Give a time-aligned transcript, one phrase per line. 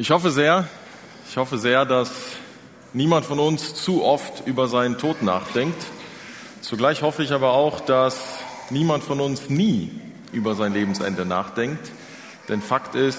[0.00, 0.68] Ich hoffe sehr,
[1.28, 2.12] ich hoffe sehr, dass
[2.92, 5.82] niemand von uns zu oft über seinen Tod nachdenkt.
[6.60, 8.38] Zugleich hoffe ich aber auch, dass
[8.70, 9.90] niemand von uns nie
[10.30, 11.90] über sein Lebensende nachdenkt.
[12.48, 13.18] Denn Fakt ist,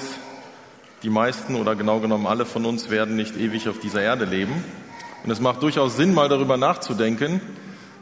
[1.03, 4.63] die meisten oder genau genommen alle von uns werden nicht ewig auf dieser Erde leben.
[5.25, 7.41] Und es macht durchaus Sinn, mal darüber nachzudenken,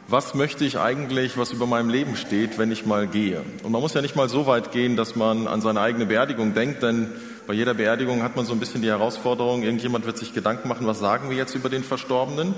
[0.06, 3.42] was möchte ich eigentlich, was über meinem Leben steht, wenn ich mal gehe.
[3.64, 6.54] Und man muss ja nicht mal so weit gehen, dass man an seine eigene Beerdigung
[6.54, 7.10] denkt, denn
[7.48, 10.86] bei jeder Beerdigung hat man so ein bisschen die Herausforderung, irgendjemand wird sich Gedanken machen,
[10.86, 12.54] was sagen wir jetzt über den Verstorbenen.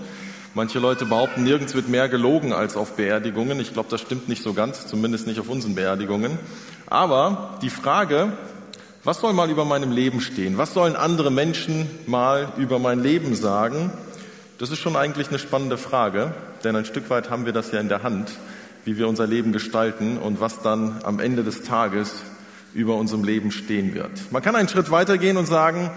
[0.53, 3.61] Manche Leute behaupten, nirgends wird mehr gelogen als auf Beerdigungen.
[3.61, 6.41] Ich glaube, das stimmt nicht so ganz, zumindest nicht auf unseren Beerdigungen.
[6.89, 8.33] Aber die Frage,
[9.05, 10.59] was soll mal über meinem Leben stehen?
[10.59, 13.93] Was sollen andere Menschen mal über mein Leben sagen?
[14.59, 16.35] Das ist schon eigentlich eine spannende Frage,
[16.65, 18.33] denn ein Stück weit haben wir das ja in der Hand,
[18.85, 22.25] wie wir unser Leben gestalten und was dann am Ende des Tages
[22.75, 24.11] über unserem Leben stehen wird.
[24.31, 25.91] Man kann einen Schritt weitergehen und sagen,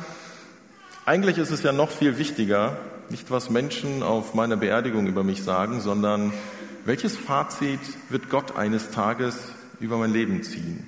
[1.05, 2.77] eigentlich ist es ja noch viel wichtiger,
[3.09, 6.33] nicht was Menschen auf meiner Beerdigung über mich sagen, sondern
[6.85, 9.37] welches Fazit wird Gott eines Tages
[9.79, 10.85] über mein Leben ziehen?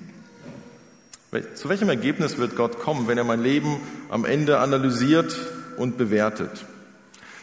[1.54, 3.76] Zu welchem Ergebnis wird Gott kommen, wenn er mein Leben
[4.08, 5.36] am Ende analysiert
[5.76, 6.64] und bewertet?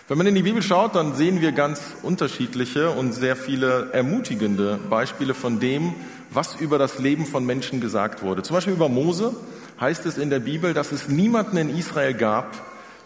[0.07, 4.79] Wenn man in die Bibel schaut, dann sehen wir ganz unterschiedliche und sehr viele ermutigende
[4.89, 5.93] Beispiele von dem,
[6.33, 8.43] was über das Leben von Menschen gesagt wurde.
[8.43, 9.35] Zum Beispiel über Mose
[9.79, 12.53] heißt es in der Bibel, dass es niemanden in Israel gab,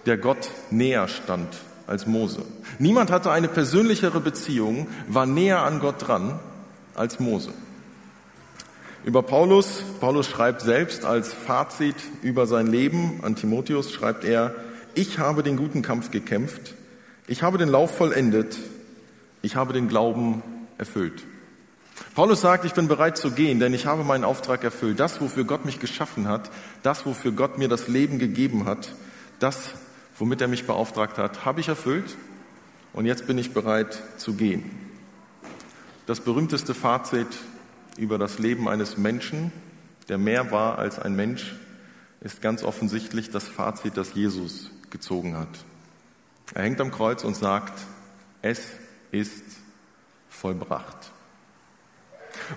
[0.05, 1.47] der Gott näher stand
[1.87, 2.41] als Mose.
[2.79, 6.39] Niemand hatte eine persönlichere Beziehung, war näher an Gott dran
[6.95, 7.51] als Mose.
[9.05, 14.53] Über Paulus, Paulus schreibt selbst als Fazit über sein Leben an Timotheus, schreibt er,
[14.95, 16.73] ich habe den guten Kampf gekämpft,
[17.27, 18.57] ich habe den Lauf vollendet,
[19.41, 20.43] ich habe den Glauben
[20.77, 21.23] erfüllt.
[22.15, 24.99] Paulus sagt, ich bin bereit zu gehen, denn ich habe meinen Auftrag erfüllt.
[24.99, 26.49] Das, wofür Gott mich geschaffen hat,
[26.83, 28.93] das, wofür Gott mir das Leben gegeben hat,
[29.39, 29.71] das,
[30.17, 32.15] womit er mich beauftragt hat, habe ich erfüllt
[32.93, 34.69] und jetzt bin ich bereit zu gehen.
[36.05, 37.27] Das berühmteste Fazit
[37.97, 39.51] über das Leben eines Menschen,
[40.07, 41.55] der mehr war als ein Mensch,
[42.21, 45.49] ist ganz offensichtlich das Fazit, das Jesus gezogen hat.
[46.53, 47.79] Er hängt am Kreuz und sagt,
[48.41, 48.61] es
[49.11, 49.43] ist
[50.29, 51.11] vollbracht.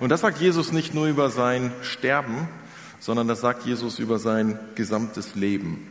[0.01, 2.49] Und das sagt Jesus nicht nur über sein Sterben,
[3.01, 5.87] sondern das sagt Jesus über sein gesamtes Leben.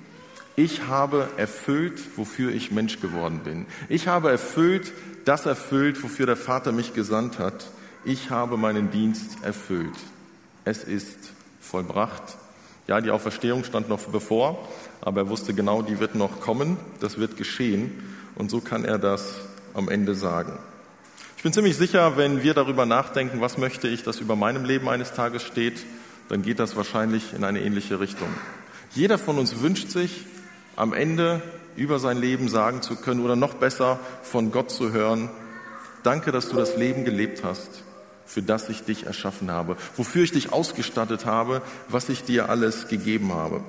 [0.55, 3.65] Ich habe erfüllt, wofür ich Mensch geworden bin.
[3.87, 4.91] Ich habe erfüllt,
[5.25, 7.71] das erfüllt, wofür der Vater mich gesandt hat.
[8.03, 9.95] Ich habe meinen Dienst erfüllt.
[10.65, 11.17] Es ist
[11.61, 12.23] vollbracht.
[12.87, 14.67] Ja, die Auferstehung stand noch bevor,
[15.01, 17.91] aber er wusste genau, die wird noch kommen, das wird geschehen
[18.35, 19.35] und so kann er das
[19.73, 20.57] am Ende sagen.
[21.39, 24.89] Ich bin ziemlich sicher, wenn wir darüber nachdenken, was möchte ich, dass über meinem Leben
[24.89, 25.85] eines Tages steht,
[26.27, 28.27] dann geht das wahrscheinlich in eine ähnliche Richtung.
[28.93, 30.25] Jeder von uns wünscht sich,
[30.75, 31.41] am Ende
[31.77, 35.29] über sein Leben sagen zu können oder noch besser von Gott zu hören,
[36.03, 37.83] danke, dass du das Leben gelebt hast,
[38.25, 42.89] für das ich dich erschaffen habe, wofür ich dich ausgestattet habe, was ich dir alles
[42.89, 43.63] gegeben habe.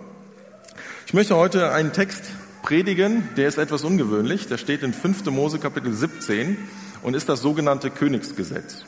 [1.06, 2.24] Ich möchte heute einen Text
[2.64, 4.48] predigen, der ist etwas ungewöhnlich.
[4.48, 5.24] Der steht in 5.
[5.26, 6.56] Mose Kapitel 17
[7.02, 8.84] und ist das sogenannte Königsgesetz.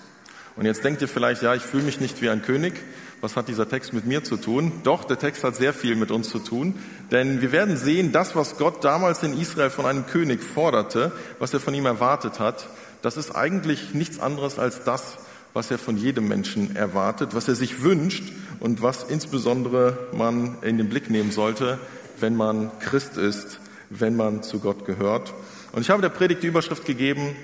[0.57, 2.75] Und jetzt denkt ihr vielleicht, ja, ich fühle mich nicht wie ein König.
[3.23, 4.73] Was hat dieser Text mit mir zu tun?
[4.83, 6.75] Doch, der Text hat sehr viel mit uns zu tun,
[7.11, 11.55] denn wir werden sehen, das, was Gott damals in Israel von einem König forderte, was
[11.55, 12.69] er von ihm erwartet hat,
[13.01, 15.19] das ist eigentlich nichts anderes als das,
[15.55, 18.25] was er von jedem Menschen erwartet, was er sich wünscht
[18.59, 21.79] und was insbesondere man in den Blick nehmen sollte,
[22.19, 25.33] wenn man Christ ist, wenn man zu Gott gehört.
[25.73, 27.37] Und ich habe der Predigt die Überschrift gegeben,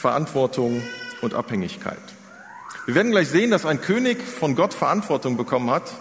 [0.00, 0.82] Verantwortung
[1.20, 1.98] und Abhängigkeit.
[2.86, 5.92] Wir werden gleich sehen, dass ein König von Gott Verantwortung bekommen hat,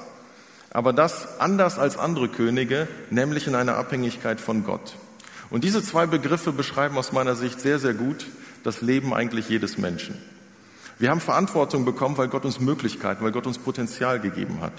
[0.72, 4.96] aber das anders als andere Könige, nämlich in einer Abhängigkeit von Gott.
[5.50, 8.26] Und diese zwei Begriffe beschreiben aus meiner Sicht sehr, sehr gut
[8.64, 10.18] das Leben eigentlich jedes Menschen.
[10.98, 14.74] Wir haben Verantwortung bekommen, weil Gott uns Möglichkeiten, weil Gott uns Potenzial gegeben hat.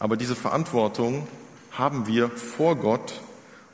[0.00, 1.28] Aber diese Verantwortung
[1.70, 3.20] haben wir vor Gott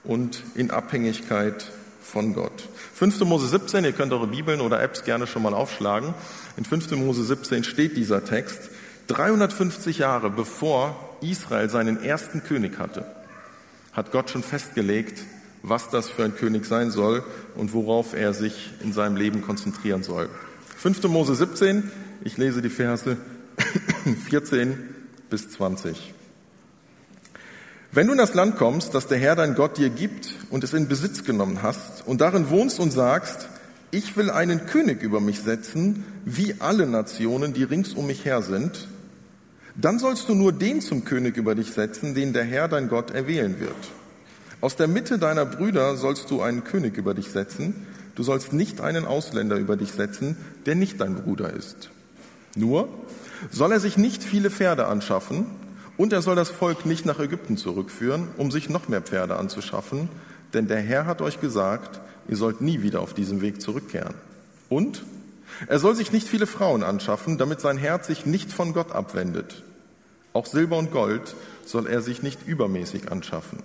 [0.04, 1.72] und in Abhängigkeit
[2.10, 2.68] von Gott.
[2.94, 3.20] 5.
[3.20, 6.14] Mose 17, ihr könnt eure Bibeln oder Apps gerne schon mal aufschlagen.
[6.56, 6.92] In 5.
[6.92, 8.70] Mose 17 steht dieser Text,
[9.08, 13.04] 350 Jahre bevor Israel seinen ersten König hatte,
[13.92, 15.22] hat Gott schon festgelegt,
[15.62, 17.22] was das für ein König sein soll
[17.54, 20.28] und worauf er sich in seinem Leben konzentrieren soll.
[20.76, 21.02] 5.
[21.04, 21.90] Mose 17,
[22.24, 23.16] ich lese die Verse
[24.28, 24.78] 14
[25.28, 26.14] bis 20.
[27.90, 30.74] Wenn du in das Land kommst, das der Herr dein Gott dir gibt und es
[30.74, 33.48] in Besitz genommen hast und darin wohnst und sagst,
[33.90, 38.42] ich will einen König über mich setzen, wie alle Nationen, die rings um mich her
[38.42, 38.88] sind,
[39.74, 43.10] dann sollst du nur den zum König über dich setzen, den der Herr dein Gott
[43.10, 43.72] erwählen wird.
[44.60, 47.86] Aus der Mitte deiner Brüder sollst du einen König über dich setzen.
[48.16, 50.36] Du sollst nicht einen Ausländer über dich setzen,
[50.66, 51.88] der nicht dein Bruder ist.
[52.54, 52.88] Nur
[53.50, 55.46] soll er sich nicht viele Pferde anschaffen
[55.98, 60.08] und er soll das Volk nicht nach Ägypten zurückführen, um sich noch mehr Pferde anzuschaffen,
[60.54, 64.14] denn der Herr hat euch gesagt, ihr sollt nie wieder auf diesem Weg zurückkehren.
[64.70, 65.02] Und
[65.66, 69.64] er soll sich nicht viele Frauen anschaffen, damit sein Herz sich nicht von Gott abwendet.
[70.32, 71.34] Auch Silber und Gold
[71.66, 73.58] soll er sich nicht übermäßig anschaffen.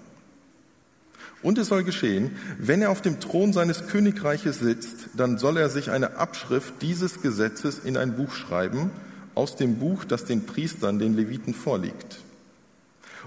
[1.44, 5.70] Und es soll geschehen, wenn er auf dem Thron seines Königreiches sitzt, dann soll er
[5.70, 8.92] sich eine Abschrift dieses Gesetzes in ein Buch schreiben,
[9.36, 12.20] aus dem Buch, das den Priestern, den Leviten vorliegt.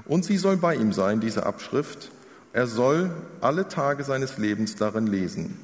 [0.05, 2.11] Und sie soll bei ihm sein, diese Abschrift.
[2.53, 3.11] Er soll
[3.41, 5.58] alle Tage seines Lebens darin lesen,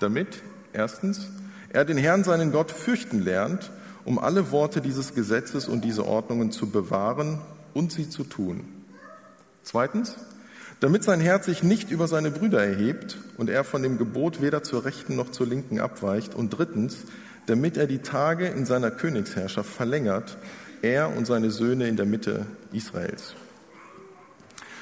[0.00, 0.42] damit,
[0.72, 1.28] erstens,
[1.70, 3.70] er den Herrn, seinen Gott, fürchten lernt,
[4.04, 7.40] um alle Worte dieses Gesetzes und diese Ordnungen zu bewahren
[7.74, 8.64] und sie zu tun.
[9.62, 10.16] Zweitens,
[10.80, 14.62] damit sein Herz sich nicht über seine Brüder erhebt und er von dem Gebot weder
[14.62, 16.34] zur rechten noch zur linken abweicht.
[16.34, 16.98] Und drittens,
[17.48, 20.36] damit er die Tage in seiner Königsherrschaft verlängert,
[20.82, 23.34] er und seine Söhne in der Mitte Israels.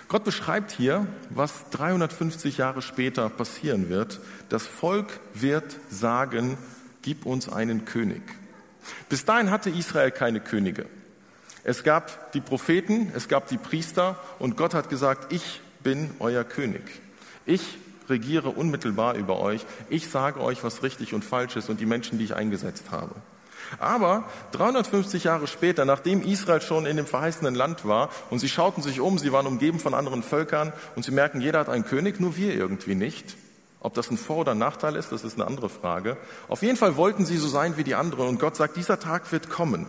[0.08, 4.20] Gott beschreibt hier, was 350 Jahre später passieren wird.
[4.48, 6.58] Das Volk wird sagen,
[7.02, 8.22] gib uns einen König.
[9.08, 10.86] Bis dahin hatte Israel keine Könige.
[11.64, 16.44] Es gab die Propheten, es gab die Priester und Gott hat gesagt, ich bin euer
[16.44, 16.82] König.
[17.44, 17.78] Ich
[18.08, 19.64] regiere unmittelbar über euch.
[19.88, 23.14] Ich sage euch, was richtig und falsch ist und die Menschen, die ich eingesetzt habe.
[23.78, 28.82] Aber 350 Jahre später, nachdem Israel schon in dem verheißenen Land war und sie schauten
[28.82, 32.20] sich um, sie waren umgeben von anderen Völkern und sie merken, jeder hat einen König,
[32.20, 33.36] nur wir irgendwie nicht.
[33.80, 36.16] Ob das ein Vor- oder Nachteil ist, das ist eine andere Frage.
[36.48, 39.30] Auf jeden Fall wollten sie so sein wie die anderen und Gott sagt, dieser Tag
[39.32, 39.86] wird kommen.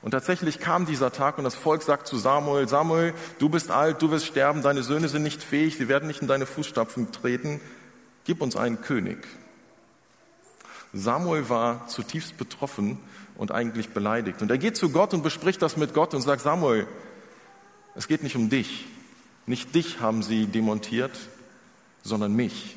[0.00, 4.00] Und tatsächlich kam dieser Tag und das Volk sagt zu Samuel, Samuel, du bist alt,
[4.00, 7.60] du wirst sterben, deine Söhne sind nicht fähig, sie werden nicht in deine Fußstapfen treten,
[8.24, 9.26] gib uns einen König.
[10.92, 12.98] Samuel war zutiefst betroffen
[13.36, 14.40] und eigentlich beleidigt.
[14.40, 16.86] Und er geht zu Gott und bespricht das mit Gott und sagt, Samuel,
[17.94, 18.86] es geht nicht um dich.
[19.46, 21.18] Nicht dich haben sie demontiert,
[22.02, 22.76] sondern mich.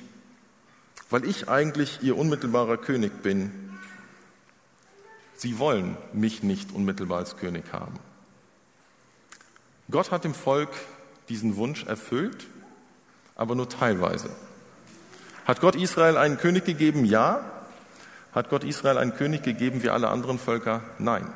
[1.09, 3.51] Weil ich eigentlich ihr unmittelbarer König bin,
[5.41, 7.95] Sie wollen mich nicht unmittelbar als König haben.
[9.89, 10.69] Gott hat dem Volk
[11.29, 12.45] diesen Wunsch erfüllt,
[13.35, 14.29] aber nur teilweise.
[15.45, 17.05] Hat Gott Israel einen König gegeben?
[17.05, 17.43] Ja.
[18.35, 20.83] Hat Gott Israel einen König gegeben wie alle anderen Völker?
[20.99, 21.27] Nein.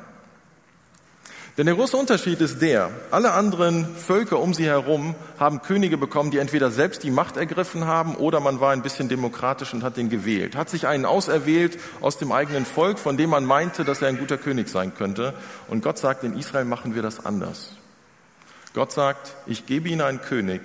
[1.56, 6.30] Denn der große Unterschied ist der, alle anderen Völker um sie herum haben Könige bekommen,
[6.30, 9.96] die entweder selbst die Macht ergriffen haben oder man war ein bisschen demokratisch und hat
[9.96, 14.02] den gewählt, hat sich einen auserwählt aus dem eigenen Volk, von dem man meinte, dass
[14.02, 15.32] er ein guter König sein könnte.
[15.68, 17.70] Und Gott sagt, in Israel machen wir das anders.
[18.74, 20.60] Gott sagt, ich gebe ihnen einen König,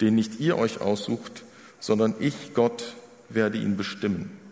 [0.00, 1.44] den nicht ihr euch aussucht,
[1.80, 2.94] sondern ich, Gott,
[3.28, 4.43] werde ihn bestimmen.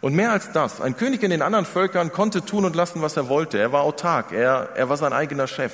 [0.00, 3.16] Und mehr als das, ein König in den anderen Völkern konnte tun und lassen, was
[3.16, 3.58] er wollte.
[3.58, 5.72] Er war autark, er, er war sein eigener Chef.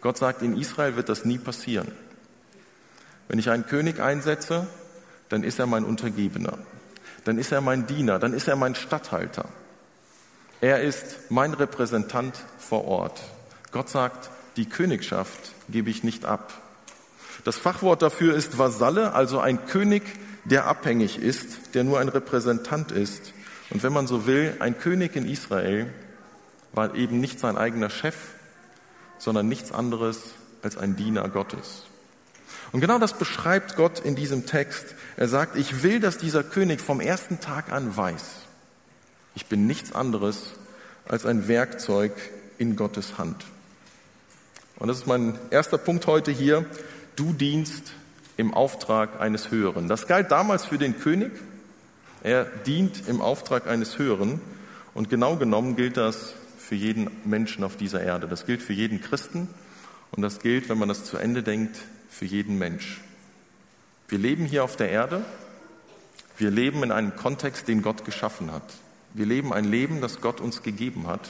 [0.00, 1.92] Gott sagt, in Israel wird das nie passieren.
[3.28, 4.66] Wenn ich einen König einsetze,
[5.28, 6.58] dann ist er mein Untergebener,
[7.24, 9.44] dann ist er mein Diener, dann ist er mein Statthalter.
[10.60, 13.20] Er ist mein Repräsentant vor Ort.
[13.70, 16.52] Gott sagt, die Königschaft gebe ich nicht ab.
[17.44, 20.02] Das Fachwort dafür ist Vasalle, also ein König,
[20.50, 23.32] der abhängig ist, der nur ein Repräsentant ist.
[23.70, 25.92] Und wenn man so will, ein König in Israel
[26.72, 28.16] war eben nicht sein eigener Chef,
[29.18, 30.20] sondern nichts anderes
[30.62, 31.84] als ein Diener Gottes.
[32.72, 34.94] Und genau das beschreibt Gott in diesem Text.
[35.16, 38.24] Er sagt, ich will, dass dieser König vom ersten Tag an weiß,
[39.34, 40.52] ich bin nichts anderes
[41.06, 42.12] als ein Werkzeug
[42.58, 43.44] in Gottes Hand.
[44.76, 46.64] Und das ist mein erster Punkt heute hier.
[47.16, 47.92] Du dienst
[48.38, 49.88] im Auftrag eines Höheren.
[49.88, 51.32] Das galt damals für den König.
[52.22, 54.40] Er dient im Auftrag eines Höheren.
[54.94, 58.28] Und genau genommen gilt das für jeden Menschen auf dieser Erde.
[58.28, 59.48] Das gilt für jeden Christen
[60.12, 61.76] und das gilt, wenn man das zu Ende denkt,
[62.08, 63.00] für jeden Mensch.
[64.08, 65.24] Wir leben hier auf der Erde.
[66.36, 68.62] Wir leben in einem Kontext, den Gott geschaffen hat.
[69.14, 71.28] Wir leben ein Leben, das Gott uns gegeben hat.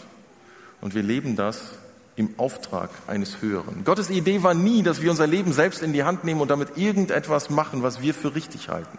[0.80, 1.72] Und wir leben das
[2.18, 3.84] im Auftrag eines Höheren.
[3.84, 6.76] Gottes Idee war nie, dass wir unser Leben selbst in die Hand nehmen und damit
[6.76, 8.98] irgendetwas machen, was wir für richtig halten,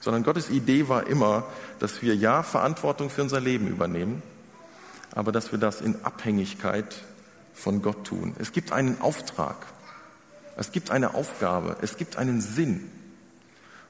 [0.00, 1.44] sondern Gottes Idee war immer,
[1.78, 4.22] dass wir ja Verantwortung für unser Leben übernehmen,
[5.12, 6.96] aber dass wir das in Abhängigkeit
[7.54, 8.34] von Gott tun.
[8.38, 9.56] Es gibt einen Auftrag,
[10.58, 12.90] es gibt eine Aufgabe, es gibt einen Sinn.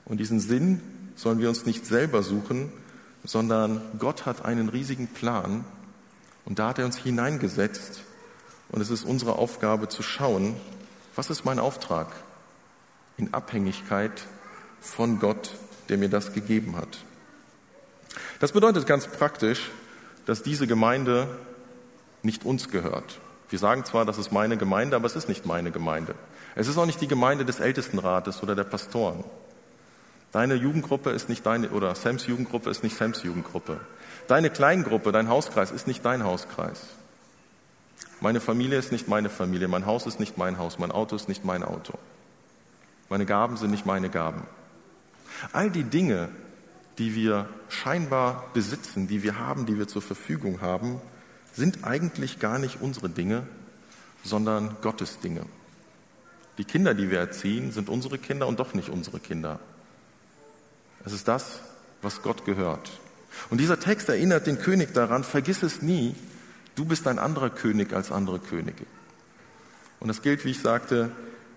[0.05, 0.81] Und diesen Sinn
[1.17, 2.73] sollen wir uns nicht selber suchen,
[3.25, 5.65] sondern Gott hat einen riesigen Plan
[6.45, 8.03] und da hat er uns hineingesetzt
[8.71, 10.57] und es ist unsere Aufgabe zu schauen,
[11.15, 12.09] was ist mein Auftrag?
[13.17, 14.23] in Abhängigkeit
[14.81, 15.53] von Gott,
[15.89, 16.99] der mir das gegeben hat.
[18.41, 19.71] Das bedeutet ganz praktisch,
[20.27, 21.29] dass diese Gemeinde
[22.23, 23.21] nicht uns gehört.
[23.49, 26.15] Wir sagen zwar, das ist meine Gemeinde, aber es ist nicht meine Gemeinde.
[26.55, 29.25] Es ist auch nicht die Gemeinde des Ältestenrates oder der Pastoren.
[30.33, 33.81] Deine Jugendgruppe ist nicht deine, oder Sams Jugendgruppe ist nicht Sams Jugendgruppe.
[34.27, 36.81] Deine Kleingruppe, dein Hauskreis ist nicht dein Hauskreis.
[38.21, 41.29] Meine Familie ist nicht meine Familie, mein Haus ist nicht mein Haus, mein Auto ist
[41.29, 41.99] nicht mein Auto.
[43.09, 44.43] Meine Gaben sind nicht meine Gaben.
[45.53, 46.29] All die Dinge,
[46.99, 51.01] die wir scheinbar besitzen, die wir haben, die wir zur Verfügung haben,
[51.53, 53.47] sind eigentlich gar nicht unsere Dinge,
[54.25, 55.43] sondern Gottes Dinge.
[56.59, 59.61] Die Kinder, die wir erziehen, sind unsere Kinder und doch nicht unsere Kinder.
[61.05, 61.61] Es ist das,
[62.03, 62.91] was Gott gehört.
[63.51, 66.15] Und dieser Text erinnert den König daran, vergiss es nie,
[66.77, 68.87] du bist ein anderer König als andere Könige.
[69.99, 71.11] Und das gilt, wie ich sagte,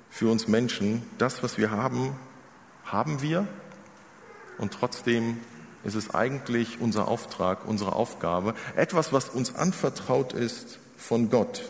[0.10, 1.04] für uns Menschen.
[1.20, 2.16] Das, was wir haben,
[2.86, 3.48] haben wir.
[4.58, 5.38] Und trotzdem
[5.84, 11.64] ist es eigentlich unser Auftrag, unsere Aufgabe, etwas, was uns anvertraut ist von Gott.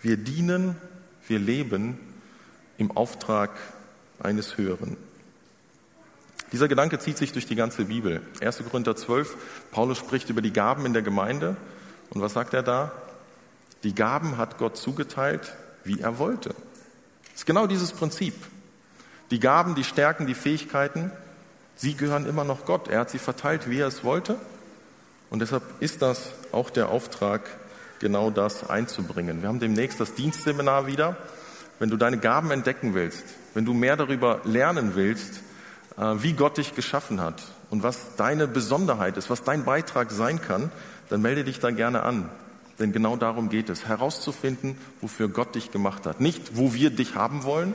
[0.00, 0.76] Wir dienen,
[1.26, 1.98] wir leben
[2.78, 3.50] im Auftrag
[4.18, 4.96] eines Höheren.
[6.52, 8.22] Dieser Gedanke zieht sich durch die ganze Bibel.
[8.40, 8.62] 1.
[8.68, 9.36] Korinther 12,
[9.70, 11.56] Paulus spricht über die Gaben in der Gemeinde.
[12.10, 12.92] Und was sagt er da?
[13.82, 16.50] Die Gaben hat Gott zugeteilt, wie er wollte.
[16.50, 18.34] Das ist genau dieses Prinzip.
[19.30, 21.12] Die Gaben, die Stärken, die Fähigkeiten,
[21.76, 22.88] sie gehören immer noch Gott.
[22.88, 24.36] Er hat sie verteilt, wie er es wollte.
[25.30, 27.48] Und deshalb ist das auch der Auftrag,
[28.00, 29.42] genau das einzubringen.
[29.42, 31.16] Wir haben demnächst das Dienstseminar wieder.
[31.78, 33.24] Wenn du deine Gaben entdecken willst,
[33.54, 35.42] wenn du mehr darüber lernen willst,
[35.96, 40.42] äh, wie Gott dich geschaffen hat und was deine Besonderheit ist, was dein Beitrag sein
[40.42, 40.72] kann,
[41.10, 42.30] dann melde dich da gerne an.
[42.78, 46.20] Denn genau darum geht es, herauszufinden, wofür Gott dich gemacht hat.
[46.20, 47.74] Nicht, wo wir dich haben wollen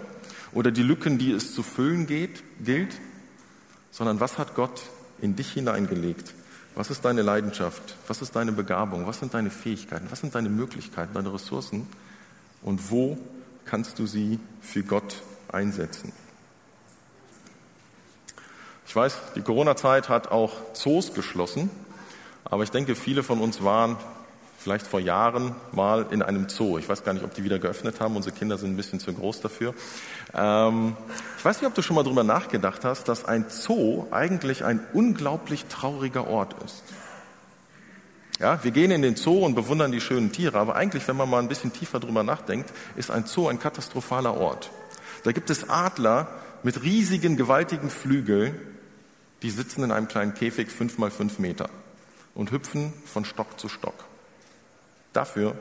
[0.51, 2.99] oder die Lücken, die es zu füllen geht, gilt,
[3.91, 4.81] sondern was hat Gott
[5.21, 6.33] in dich hineingelegt?
[6.73, 7.95] Was ist deine Leidenschaft?
[8.07, 9.05] Was ist deine Begabung?
[9.05, 10.07] Was sind deine Fähigkeiten?
[10.09, 11.87] Was sind deine Möglichkeiten, deine Ressourcen?
[12.63, 13.17] Und wo
[13.65, 16.11] kannst du sie für Gott einsetzen?
[18.87, 21.69] Ich weiß, die Corona-Zeit hat auch Zoos geschlossen,
[22.45, 23.97] aber ich denke, viele von uns waren
[24.65, 26.77] vielleicht vor Jahren mal in einem Zoo.
[26.77, 28.15] Ich weiß gar nicht, ob die wieder geöffnet haben.
[28.15, 29.73] Unsere Kinder sind ein bisschen zu groß dafür.
[30.33, 30.95] Ähm,
[31.37, 34.79] ich weiß nicht, ob du schon mal darüber nachgedacht hast, dass ein Zoo eigentlich ein
[34.93, 36.83] unglaublich trauriger Ort ist.
[38.39, 41.29] Ja, wir gehen in den Zoo und bewundern die schönen Tiere, aber eigentlich, wenn man
[41.29, 44.71] mal ein bisschen tiefer drüber nachdenkt, ist ein Zoo ein katastrophaler Ort.
[45.23, 46.27] Da gibt es Adler
[46.63, 48.59] mit riesigen, gewaltigen Flügeln,
[49.41, 51.69] die sitzen in einem kleinen Käfig fünf mal fünf Meter
[52.35, 53.95] und hüpfen von Stock zu Stock.
[55.13, 55.55] Dafür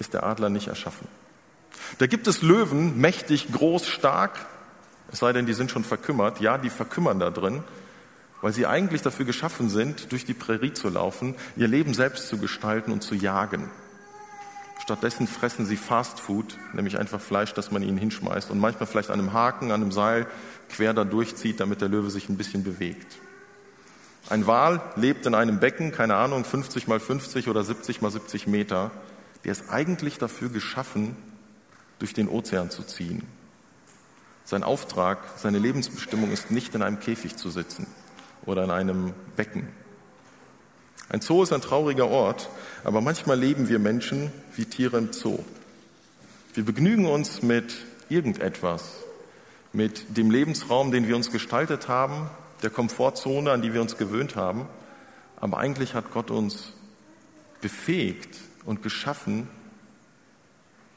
[0.00, 1.06] ist der Adler nicht erschaffen.
[1.98, 4.46] Da gibt es Löwen, mächtig, groß, stark,
[5.10, 6.40] es sei denn, die sind schon verkümmert.
[6.40, 7.62] Ja, die verkümmern da drin,
[8.40, 12.38] weil sie eigentlich dafür geschaffen sind, durch die Prärie zu laufen, ihr Leben selbst zu
[12.38, 13.70] gestalten und zu jagen.
[14.82, 19.10] Stattdessen fressen sie Fast Food, nämlich einfach Fleisch, das man ihnen hinschmeißt und manchmal vielleicht
[19.10, 20.26] an einem Haken, an einem Seil
[20.70, 23.18] quer da durchzieht, damit der Löwe sich ein bisschen bewegt.
[24.28, 28.46] Ein Wal lebt in einem Becken, keine Ahnung, 50 mal 50 oder 70 mal 70
[28.46, 28.90] Meter.
[29.44, 31.16] Der ist eigentlich dafür geschaffen,
[31.98, 33.22] durch den Ozean zu ziehen.
[34.44, 37.86] Sein Auftrag, seine Lebensbestimmung ist nicht in einem Käfig zu sitzen
[38.44, 39.68] oder in einem Becken.
[41.08, 42.50] Ein Zoo ist ein trauriger Ort,
[42.84, 45.38] aber manchmal leben wir Menschen wie Tiere im Zoo.
[46.54, 47.74] Wir begnügen uns mit
[48.08, 48.84] irgendetwas,
[49.72, 52.30] mit dem Lebensraum, den wir uns gestaltet haben,
[52.62, 54.66] der Komfortzone, an die wir uns gewöhnt haben.
[55.36, 56.72] Aber eigentlich hat Gott uns
[57.60, 59.48] befähigt und geschaffen,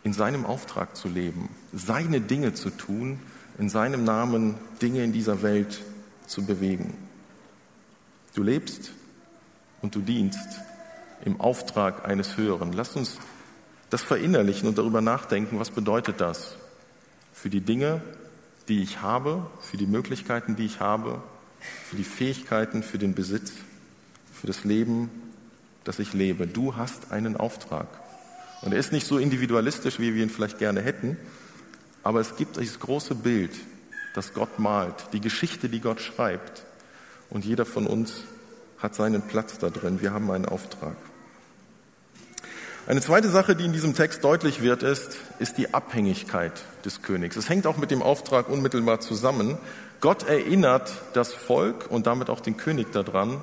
[0.03, 3.19] in seinem Auftrag zu leben, seine Dinge zu tun,
[3.59, 5.81] in seinem Namen Dinge in dieser Welt
[6.25, 6.95] zu bewegen.
[8.33, 8.93] Du lebst
[9.81, 10.59] und du dienst
[11.23, 12.73] im Auftrag eines Höheren.
[12.73, 13.19] Lass uns
[13.89, 16.55] das verinnerlichen und darüber nachdenken, was bedeutet das
[17.33, 18.01] für die Dinge,
[18.67, 21.21] die ich habe, für die Möglichkeiten, die ich habe,
[21.89, 23.53] für die Fähigkeiten, für den Besitz,
[24.33, 25.09] für das Leben,
[25.83, 26.47] das ich lebe.
[26.47, 27.87] Du hast einen Auftrag.
[28.61, 31.17] Und er ist nicht so individualistisch, wie wir ihn vielleicht gerne hätten,
[32.03, 33.51] aber es gibt dieses große Bild,
[34.13, 36.63] das Gott malt, die Geschichte, die Gott schreibt.
[37.29, 38.23] Und jeder von uns
[38.79, 40.01] hat seinen Platz da drin.
[40.01, 40.95] Wir haben einen Auftrag.
[42.87, 46.51] Eine zweite Sache, die in diesem Text deutlich wird, ist, ist die Abhängigkeit
[46.83, 47.35] des Königs.
[47.35, 49.57] Es hängt auch mit dem Auftrag unmittelbar zusammen.
[50.01, 53.39] Gott erinnert das Volk und damit auch den König daran,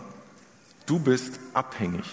[0.86, 2.04] du bist abhängig.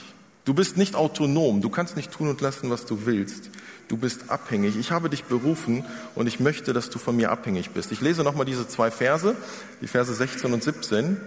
[0.46, 3.50] Du bist nicht autonom, du kannst nicht tun und lassen, was du willst.
[3.88, 4.78] Du bist abhängig.
[4.78, 5.84] Ich habe dich berufen
[6.14, 7.92] und ich möchte, dass du von mir abhängig bist.
[7.92, 9.36] Ich lese nochmal diese zwei Verse,
[9.82, 11.18] die Verse 16 und 17.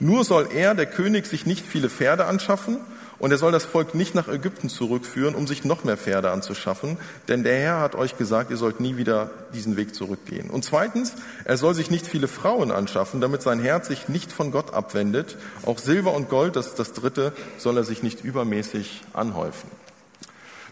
[0.00, 2.78] Nur soll er, der König, sich nicht viele Pferde anschaffen
[3.18, 6.98] und er soll das Volk nicht nach Ägypten zurückführen, um sich noch mehr Pferde anzuschaffen,
[7.28, 10.50] denn der Herr hat euch gesagt, ihr sollt nie wieder diesen Weg zurückgehen.
[10.50, 14.50] Und zweitens, er soll sich nicht viele Frauen anschaffen, damit sein Herz sich nicht von
[14.50, 15.36] Gott abwendet.
[15.64, 19.70] Auch Silber und Gold, das ist das dritte, soll er sich nicht übermäßig anhäufen.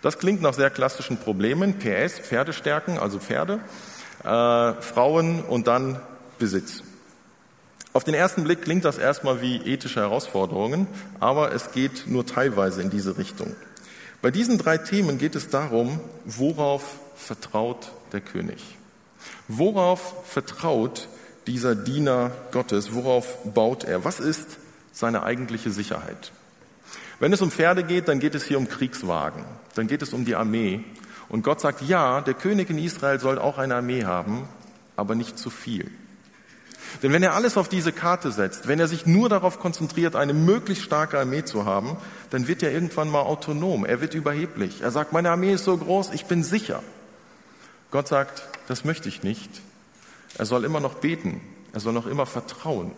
[0.03, 1.79] Das klingt nach sehr klassischen Problemen.
[1.79, 3.61] PS, Pferdestärken, also Pferde,
[4.23, 5.99] äh, Frauen und dann
[6.39, 6.83] Besitz.
[7.95, 10.89] Auf den ersten Blick klingt das erstmal wie ethische Herausforderungen,
[11.21, 13.55] aber es geht nur teilweise in diese Richtung.
[14.21, 18.61] Bei diesen drei Themen geht es darum, worauf vertraut der König?
[19.47, 21.07] Worauf vertraut
[21.47, 22.95] dieser Diener Gottes?
[22.95, 24.05] Worauf baut er?
[24.05, 24.59] Was ist
[24.93, 26.33] seine eigentliche Sicherheit?
[27.21, 29.45] Wenn es um Pferde geht, dann geht es hier um Kriegswagen,
[29.77, 30.83] dann geht es um die Armee.
[31.29, 34.49] Und Gott sagt, ja, der König in Israel soll auch eine Armee haben,
[34.97, 35.93] aber nicht zu viel.
[37.03, 40.33] Denn wenn er alles auf diese Karte setzt, wenn er sich nur darauf konzentriert, eine
[40.33, 41.97] möglichst starke Armee zu haben,
[42.31, 43.85] dann wird er irgendwann mal autonom.
[43.85, 44.81] Er wird überheblich.
[44.83, 46.83] Er sagt, meine Armee ist so groß, ich bin sicher.
[47.91, 49.51] Gott sagt, das möchte ich nicht.
[50.39, 51.41] Er soll immer noch beten.
[51.73, 52.93] Er soll noch immer vertrauen.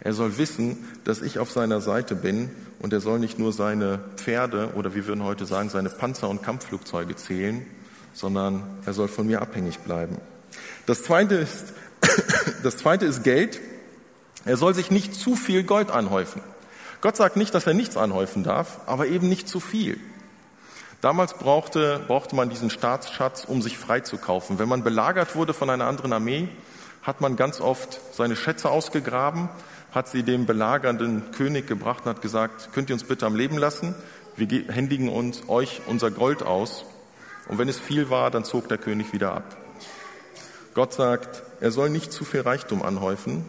[0.00, 2.50] Er soll wissen, dass ich auf seiner Seite bin
[2.80, 6.42] und er soll nicht nur seine Pferde oder wir würden heute sagen, seine Panzer und
[6.42, 7.64] Kampfflugzeuge zählen,
[8.12, 10.16] sondern er soll von mir abhängig bleiben.
[10.86, 11.72] Das zweite ist,
[12.62, 13.60] das zweite ist Geld.
[14.44, 16.42] Er soll sich nicht zu viel Gold anhäufen.
[17.00, 19.98] Gott sagt nicht, dass er nichts anhäufen darf, aber eben nicht zu viel.
[21.00, 24.58] Damals brauchte, brauchte man diesen Staatsschatz, um sich freizukaufen.
[24.58, 26.48] Wenn man belagert wurde von einer anderen Armee,
[27.02, 29.48] hat man ganz oft seine Schätze ausgegraben,
[29.92, 33.58] hat sie dem belagernden König gebracht und hat gesagt, könnt ihr uns bitte am Leben
[33.58, 33.94] lassen?
[34.36, 36.84] Wir händigen uns euch unser Gold aus.
[37.48, 39.56] Und wenn es viel war, dann zog der König wieder ab.
[40.74, 43.44] Gott sagt, er soll nicht zu viel Reichtum anhäufen,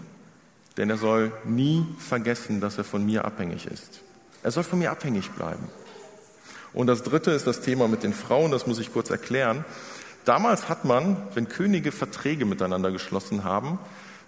[0.78, 4.02] denn er soll nie vergessen, dass er von mir abhängig ist.
[4.44, 5.68] Er soll von mir abhängig bleiben.
[6.74, 9.66] Und das Dritte ist das Thema mit den Frauen, das muss ich kurz erklären.
[10.26, 13.80] Damals hat man, wenn Könige Verträge miteinander geschlossen haben,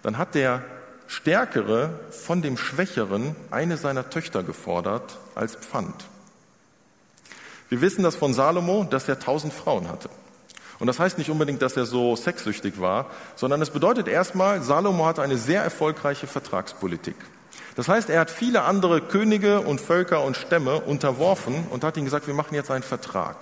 [0.02, 0.64] dann hat der
[1.06, 6.06] Stärkere von dem Schwächeren eine seiner Töchter gefordert als Pfand.
[7.68, 10.08] Wir wissen das von Salomo, dass er tausend Frauen hatte.
[10.80, 15.06] Und das heißt nicht unbedingt, dass er so sexsüchtig war, sondern es bedeutet erstmal, Salomo
[15.06, 17.16] hatte eine sehr erfolgreiche Vertragspolitik.
[17.76, 22.06] Das heißt, er hat viele andere Könige und Völker und Stämme unterworfen und hat ihnen
[22.06, 23.36] gesagt, wir machen jetzt einen Vertrag.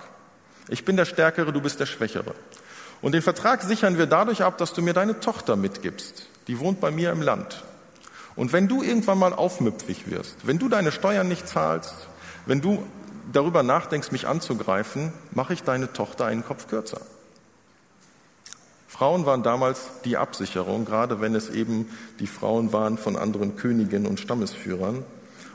[0.67, 2.35] Ich bin der Stärkere, du bist der Schwächere.
[3.01, 6.27] Und den Vertrag sichern wir dadurch ab, dass du mir deine Tochter mitgibst.
[6.47, 7.63] Die wohnt bei mir im Land.
[8.35, 11.95] Und wenn du irgendwann mal aufmüpfig wirst, wenn du deine Steuern nicht zahlst,
[12.45, 12.85] wenn du
[13.31, 17.01] darüber nachdenkst, mich anzugreifen, mache ich deine Tochter einen Kopf kürzer.
[18.99, 24.05] Frauen waren damals die Absicherung, gerade wenn es eben die Frauen waren von anderen Königen
[24.05, 25.05] und Stammesführern.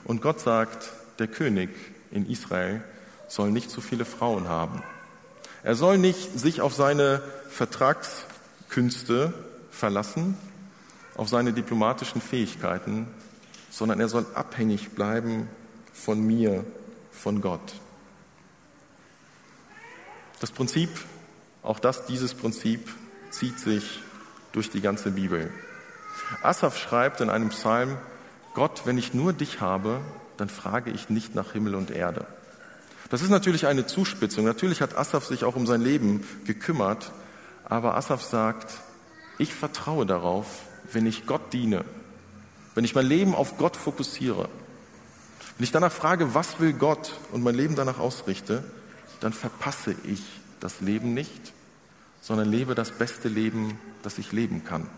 [0.04, 1.68] Und Gott sagt, der König
[2.10, 2.82] in Israel
[3.28, 4.82] soll nicht so viele Frauen haben.
[5.62, 9.34] Er soll nicht sich auf seine Vertragskünste
[9.70, 10.38] verlassen,
[11.14, 13.08] auf seine diplomatischen Fähigkeiten,
[13.70, 15.50] sondern er soll abhängig bleiben
[15.92, 16.64] von mir,
[17.12, 17.74] von Gott.
[20.40, 20.88] Das Prinzip,
[21.62, 22.88] auch das, dieses Prinzip
[23.34, 24.00] zieht sich
[24.52, 25.52] durch die ganze Bibel.
[26.42, 27.96] Asaf schreibt in einem Psalm,
[28.54, 30.00] Gott, wenn ich nur dich habe,
[30.36, 32.26] dann frage ich nicht nach Himmel und Erde.
[33.10, 34.44] Das ist natürlich eine Zuspitzung.
[34.44, 37.12] Natürlich hat Asaf sich auch um sein Leben gekümmert,
[37.64, 38.72] aber Asaf sagt,
[39.38, 40.46] ich vertraue darauf,
[40.92, 41.84] wenn ich Gott diene,
[42.74, 44.48] wenn ich mein Leben auf Gott fokussiere,
[45.58, 48.64] wenn ich danach frage, was will Gott und mein Leben danach ausrichte,
[49.20, 50.22] dann verpasse ich
[50.60, 51.52] das Leben nicht
[52.24, 54.88] sondern lebe das beste Leben, das ich leben kann.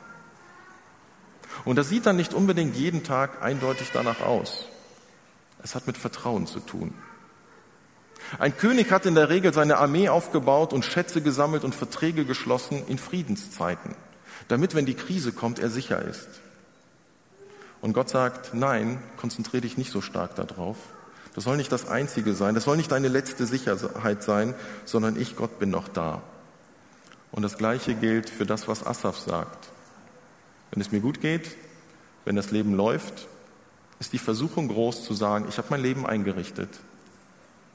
[1.65, 4.67] Und das sieht dann nicht unbedingt jeden Tag eindeutig danach aus.
[5.61, 6.95] Es hat mit Vertrauen zu tun.
[8.39, 12.87] Ein König hat in der Regel seine Armee aufgebaut und Schätze gesammelt und Verträge geschlossen
[12.87, 13.97] in Friedenszeiten,
[14.47, 16.29] damit, wenn die Krise kommt, er sicher ist.
[17.81, 20.77] Und Gott sagt, nein, konzentriere dich nicht so stark darauf.
[21.35, 25.35] Das soll nicht das Einzige sein, das soll nicht deine letzte Sicherheit sein, sondern ich,
[25.35, 26.23] Gott, bin noch da.
[27.37, 29.69] Und das Gleiche gilt für das, was Asaf sagt.
[30.73, 31.55] Wenn es mir gut geht,
[32.25, 33.29] wenn das Leben läuft,
[34.01, 36.71] ist die Versuchung groß zu sagen, ich habe mein Leben eingerichtet,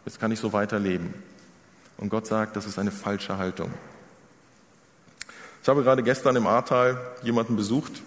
[0.05, 1.13] jetzt kann ich so weiterleben.
[1.97, 3.71] Und Gott sagt, das ist eine falsche Haltung.
[5.61, 8.01] Ich habe gerade gestern im Ahrtal jemanden besucht,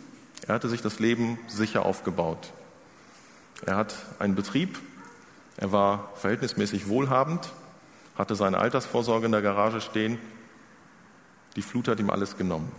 [0.47, 2.53] er hatte sich das Leben sicher aufgebaut.
[3.64, 4.79] Er hat einen Betrieb,
[5.57, 7.53] Er war verhältnismäßig wohlhabend,
[8.17, 10.19] hatte seine Altersvorsorge in der Garage stehen.
[11.57, 12.71] Die Flut hat ihm alles genommen.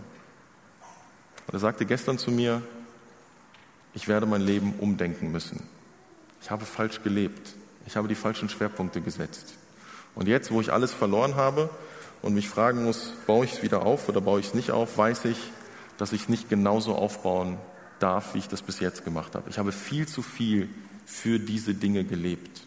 [1.46, 2.62] Und er sagte gestern zu mir,
[3.94, 5.62] ich werde mein Leben umdenken müssen.
[6.42, 7.54] Ich habe falsch gelebt.
[7.86, 9.54] Ich habe die falschen Schwerpunkte gesetzt.
[10.14, 11.70] Und jetzt, wo ich alles verloren habe
[12.22, 14.98] und mich fragen muss, baue ich es wieder auf oder baue ich es nicht auf,
[14.98, 15.38] weiß ich,
[15.98, 17.58] dass ich es nicht genauso aufbauen
[17.98, 19.48] darf, wie ich das bis jetzt gemacht habe.
[19.48, 20.68] Ich habe viel zu viel
[21.06, 22.62] für diese Dinge gelebt.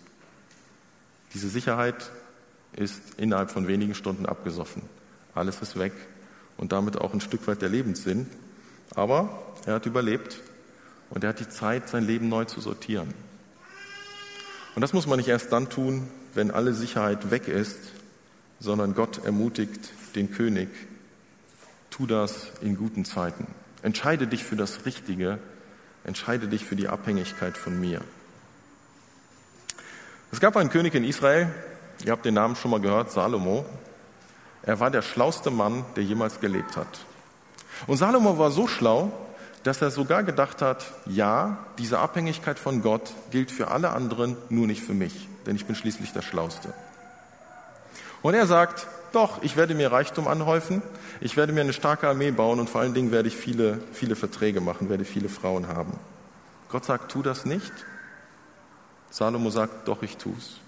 [1.33, 2.09] Diese Sicherheit
[2.73, 4.81] ist innerhalb von wenigen Stunden abgesoffen.
[5.39, 5.93] Alles ist weg
[6.57, 8.27] und damit auch ein Stück weit der Lebenssinn.
[8.93, 10.41] Aber er hat überlebt
[11.09, 13.13] und er hat die Zeit, sein Leben neu zu sortieren.
[14.75, 17.79] Und das muss man nicht erst dann tun, wenn alle Sicherheit weg ist,
[18.59, 20.69] sondern Gott ermutigt den König,
[21.89, 23.47] tu das in guten Zeiten.
[23.81, 25.39] Entscheide dich für das Richtige,
[26.03, 28.01] entscheide dich für die Abhängigkeit von mir.
[30.31, 31.49] Es gab einen König in Israel,
[32.05, 33.65] ihr habt den Namen schon mal gehört, Salomo.
[34.63, 36.99] Er war der schlauste Mann, der jemals gelebt hat.
[37.87, 39.11] Und Salomo war so schlau,
[39.63, 44.67] dass er sogar gedacht hat, ja, diese Abhängigkeit von Gott gilt für alle anderen, nur
[44.67, 46.73] nicht für mich, denn ich bin schließlich der Schlauste.
[48.21, 50.81] Und er sagt, doch, ich werde mir Reichtum anhäufen,
[51.19, 54.15] ich werde mir eine starke Armee bauen und vor allen Dingen werde ich viele, viele
[54.15, 55.93] Verträge machen, werde viele Frauen haben.
[56.69, 57.71] Gott sagt, tu das nicht.
[59.09, 60.59] Salomo sagt, doch, ich tu's.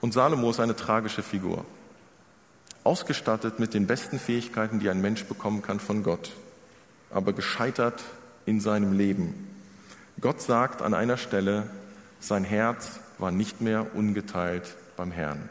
[0.00, 1.64] Und Salomo ist eine tragische Figur
[2.88, 6.32] ausgestattet mit den besten Fähigkeiten, die ein Mensch bekommen kann von Gott,
[7.10, 8.02] aber gescheitert
[8.46, 9.46] in seinem Leben.
[10.22, 11.68] Gott sagt an einer Stelle,
[12.18, 15.50] sein Herz war nicht mehr ungeteilt beim Herrn.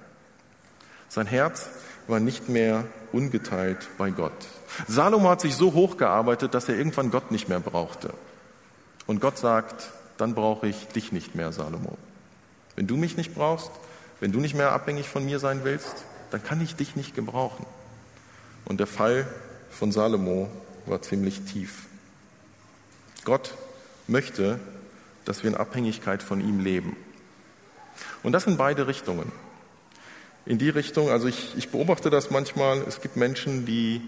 [1.09, 1.69] Sein Herz
[2.07, 4.47] war nicht mehr ungeteilt bei Gott.
[4.87, 8.13] Salomo hat sich so hochgearbeitet, dass er irgendwann Gott nicht mehr brauchte.
[9.05, 11.97] Und Gott sagt, dann brauche ich dich nicht mehr, Salomo.
[12.75, 13.71] Wenn du mich nicht brauchst,
[14.19, 17.65] wenn du nicht mehr abhängig von mir sein willst, dann kann ich dich nicht gebrauchen.
[18.65, 19.27] Und der Fall
[19.69, 20.49] von Salomo
[20.85, 21.85] war ziemlich tief.
[23.23, 23.53] Gott
[24.07, 24.59] möchte,
[25.25, 26.95] dass wir in Abhängigkeit von ihm leben.
[28.23, 29.31] Und das in beide Richtungen.
[30.45, 34.01] In die Richtung, also ich, ich beobachte das manchmal, es gibt Menschen, die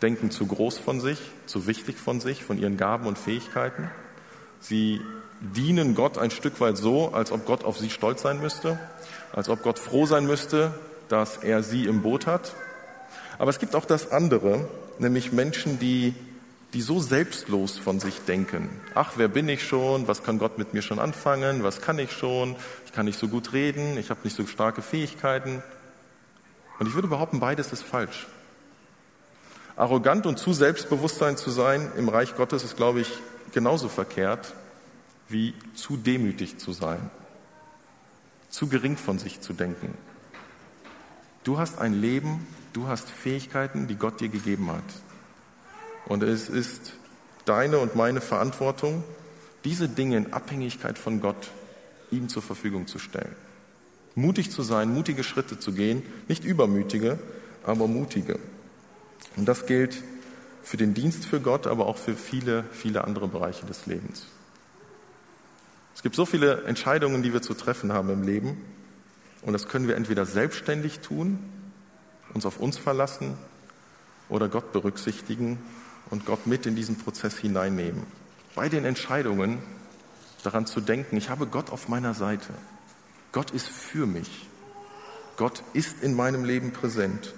[0.00, 3.90] denken zu groß von sich, zu wichtig von sich, von ihren Gaben und Fähigkeiten.
[4.60, 5.00] Sie
[5.44, 8.78] dienen Gott ein Stück weit so, als ob Gott auf sie stolz sein müsste,
[9.32, 10.72] als ob Gott froh sein müsste,
[11.08, 12.54] dass er sie im Boot hat.
[13.38, 16.14] Aber es gibt auch das andere, nämlich Menschen, die,
[16.72, 18.70] die so selbstlos von sich denken.
[18.94, 20.08] Ach, wer bin ich schon?
[20.08, 21.62] Was kann Gott mit mir schon anfangen?
[21.62, 22.56] Was kann ich schon?
[22.86, 23.98] Ich kann nicht so gut reden.
[23.98, 25.62] Ich habe nicht so starke Fähigkeiten.
[26.78, 28.26] Und ich würde behaupten, beides ist falsch.
[29.76, 33.10] Arrogant und zu Selbstbewusstsein zu sein im Reich Gottes ist, glaube ich,
[33.52, 34.54] genauso verkehrt
[35.28, 37.10] wie zu demütig zu sein,
[38.50, 39.94] zu gering von sich zu denken.
[41.42, 44.84] Du hast ein Leben, du hast Fähigkeiten, die Gott dir gegeben hat.
[46.06, 46.94] Und es ist
[47.44, 49.04] deine und meine Verantwortung,
[49.64, 51.50] diese Dinge in Abhängigkeit von Gott
[52.10, 53.34] ihm zur Verfügung zu stellen.
[54.14, 57.18] Mutig zu sein, mutige Schritte zu gehen, nicht übermütige,
[57.64, 58.38] aber mutige.
[59.36, 60.02] Und das gilt
[60.62, 64.26] für den Dienst für Gott, aber auch für viele, viele andere Bereiche des Lebens.
[65.94, 68.60] Es gibt so viele Entscheidungen, die wir zu treffen haben im Leben.
[69.42, 71.38] Und das können wir entweder selbstständig tun,
[72.32, 73.36] uns auf uns verlassen
[74.28, 75.58] oder Gott berücksichtigen
[76.10, 78.04] und Gott mit in diesen Prozess hineinnehmen.
[78.54, 79.58] Bei den Entscheidungen
[80.42, 82.52] daran zu denken, ich habe Gott auf meiner Seite.
[83.32, 84.48] Gott ist für mich.
[85.36, 87.34] Gott ist in meinem Leben präsent.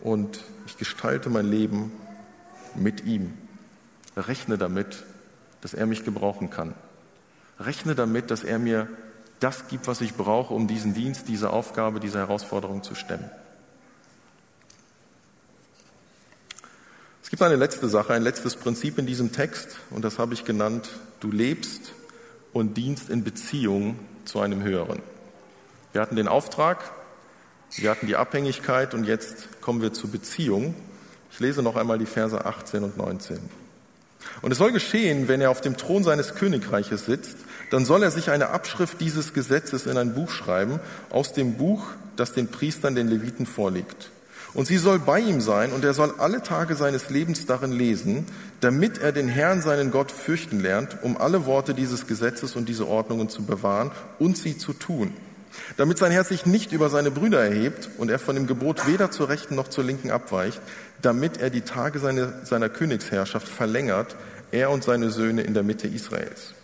[0.00, 1.92] Und ich gestalte mein Leben
[2.74, 3.36] mit ihm.
[4.16, 5.04] Rechne damit,
[5.60, 6.74] dass er mich gebrauchen kann.
[7.58, 8.88] Rechne damit, dass er mir
[9.40, 13.30] das gibt, was ich brauche, um diesen Dienst, diese Aufgabe, diese Herausforderung zu stemmen.
[17.22, 20.44] Es gibt eine letzte Sache, ein letztes Prinzip in diesem Text und das habe ich
[20.44, 20.88] genannt,
[21.20, 21.92] du lebst
[22.52, 25.00] und dienst in Beziehung zu einem Höheren.
[25.92, 26.92] Wir hatten den Auftrag,
[27.76, 30.74] wir hatten die Abhängigkeit und jetzt kommen wir zur Beziehung.
[31.32, 33.63] Ich lese noch einmal die Verse 18 und 19.
[34.42, 37.36] Und es soll geschehen, wenn er auf dem Thron seines Königreiches sitzt,
[37.70, 41.84] dann soll er sich eine Abschrift dieses Gesetzes in ein Buch schreiben, aus dem Buch,
[42.16, 44.10] das den Priestern, den Leviten vorliegt.
[44.54, 48.26] Und sie soll bei ihm sein, und er soll alle Tage seines Lebens darin lesen,
[48.60, 52.86] damit er den Herrn, seinen Gott, fürchten lernt, um alle Worte dieses Gesetzes und diese
[52.86, 55.12] Ordnungen zu bewahren und sie zu tun.
[55.76, 59.10] Damit sein Herz sich nicht über seine Brüder erhebt und er von dem Gebot weder
[59.10, 60.60] zur rechten noch zur linken abweicht,
[61.02, 64.16] damit er die Tage seiner, seiner Königsherrschaft verlängert,
[64.50, 66.54] er und seine Söhne in der Mitte Israels.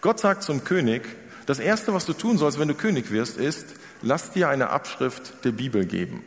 [0.00, 1.02] Gott sagt zum König,
[1.46, 3.66] das Erste, was du tun sollst, wenn du König wirst, ist,
[4.02, 6.24] lass dir eine Abschrift der Bibel geben.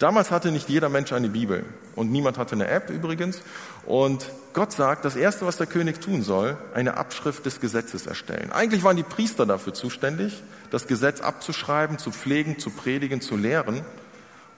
[0.00, 3.42] Damals hatte nicht jeder Mensch eine Bibel und niemand hatte eine App übrigens.
[3.86, 8.50] Und Gott sagt, das Erste, was der König tun soll, eine Abschrift des Gesetzes erstellen.
[8.52, 13.82] Eigentlich waren die Priester dafür zuständig, das Gesetz abzuschreiben, zu pflegen, zu predigen, zu lehren.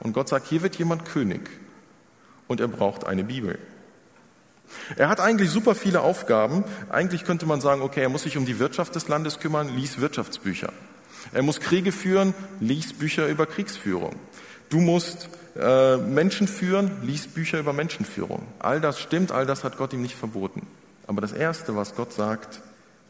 [0.00, 1.48] Und Gott sagt, hier wird jemand König
[2.48, 3.58] und er braucht eine Bibel.
[4.96, 6.64] Er hat eigentlich super viele Aufgaben.
[6.90, 10.00] Eigentlich könnte man sagen, okay, er muss sich um die Wirtschaft des Landes kümmern, lies
[10.00, 10.72] Wirtschaftsbücher.
[11.32, 14.16] Er muss Kriege führen, lies Bücher über Kriegsführung.
[14.70, 18.46] Du musst äh, Menschen führen, lies Bücher über Menschenführung.
[18.58, 20.66] All das stimmt, all das hat Gott ihm nicht verboten.
[21.06, 22.60] Aber das Erste, was Gott sagt,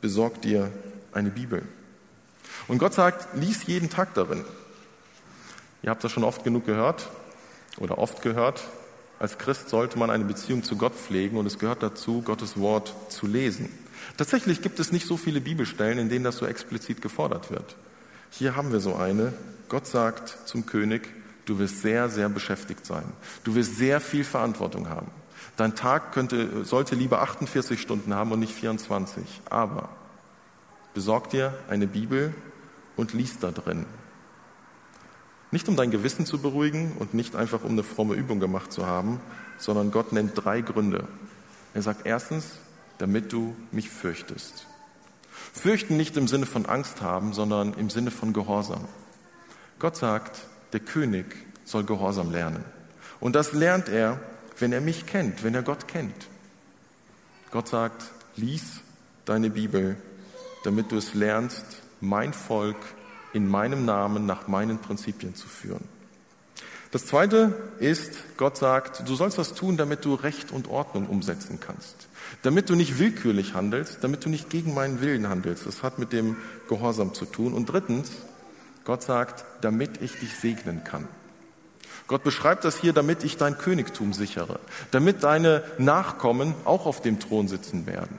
[0.00, 0.70] besorg dir
[1.12, 1.62] eine Bibel.
[2.68, 4.44] Und Gott sagt, lies jeden Tag darin.
[5.82, 7.08] Ihr habt das schon oft genug gehört
[7.78, 8.62] oder oft gehört.
[9.18, 12.92] Als Christ sollte man eine Beziehung zu Gott pflegen und es gehört dazu, Gottes Wort
[13.08, 13.68] zu lesen.
[14.16, 17.76] Tatsächlich gibt es nicht so viele Bibelstellen, in denen das so explizit gefordert wird.
[18.30, 19.32] Hier haben wir so eine.
[19.68, 21.08] Gott sagt zum König,
[21.46, 23.04] du wirst sehr, sehr beschäftigt sein.
[23.44, 25.08] Du wirst sehr viel Verantwortung haben.
[25.56, 29.42] Dein Tag könnte, sollte lieber 48 Stunden haben und nicht 24.
[29.50, 29.88] Aber
[30.94, 32.34] besorg dir eine Bibel
[32.96, 33.86] und lies da drin.
[35.50, 38.86] Nicht um dein Gewissen zu beruhigen und nicht einfach um eine fromme Übung gemacht zu
[38.86, 39.20] haben,
[39.58, 41.06] sondern Gott nennt drei Gründe.
[41.74, 42.52] Er sagt erstens,
[42.98, 44.66] damit du mich fürchtest.
[45.52, 48.86] Fürchten nicht im Sinne von Angst haben, sondern im Sinne von Gehorsam.
[49.78, 51.26] Gott sagt, der König
[51.64, 52.64] soll Gehorsam lernen.
[53.20, 54.20] Und das lernt er,
[54.58, 56.28] wenn er mich kennt, wenn er Gott kennt.
[57.50, 58.02] Gott sagt,
[58.36, 58.80] lies
[59.24, 59.96] deine Bibel,
[60.64, 61.64] damit du es lernst,
[62.00, 62.76] mein Volk
[63.32, 65.84] in meinem Namen nach meinen Prinzipien zu führen.
[66.90, 71.58] Das zweite ist, Gott sagt, du sollst was tun, damit du Recht und Ordnung umsetzen
[71.58, 72.08] kannst.
[72.42, 75.66] Damit du nicht willkürlich handelst, damit du nicht gegen meinen Willen handelst.
[75.66, 76.36] Das hat mit dem
[76.68, 77.54] Gehorsam zu tun.
[77.54, 78.10] Und drittens,
[78.84, 81.08] Gott sagt, damit ich dich segnen kann.
[82.08, 84.58] Gott beschreibt das hier, damit ich dein Königtum sichere,
[84.90, 88.18] damit deine Nachkommen auch auf dem Thron sitzen werden.